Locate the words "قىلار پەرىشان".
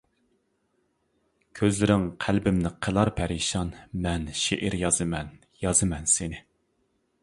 2.87-3.73